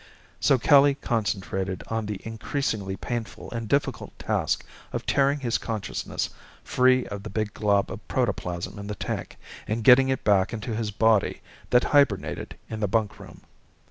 [0.39, 6.31] So Kelly concentrated on the increasingly painful and difficult task of tearing his consciousness
[6.63, 9.37] free of the big glob of protoplasm in the tank,
[9.67, 13.41] and getting it back into his body that hibernated in the bunkroom.